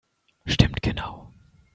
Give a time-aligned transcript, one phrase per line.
[0.47, 1.31] Stimmt genau!